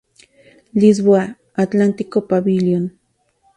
Lisboa, 0.81 1.23
Atlántico 1.63 2.17
Pavilion. 2.29 2.85